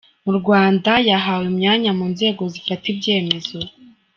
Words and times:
Mu 0.25 0.31
Rwanda 0.39 0.91
yahawe 1.09 1.45
imyanya 1.51 1.91
mu 1.97 2.05
nzego 2.13 2.41
zifata 2.53 2.85
ibyemezo. 2.93 3.59